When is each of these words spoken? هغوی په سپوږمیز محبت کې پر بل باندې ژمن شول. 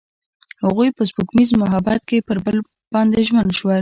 هغوی 0.63 0.89
په 0.97 1.03
سپوږمیز 1.09 1.49
محبت 1.63 2.01
کې 2.09 2.17
پر 2.27 2.37
بل 2.45 2.57
باندې 2.93 3.25
ژمن 3.27 3.47
شول. 3.57 3.69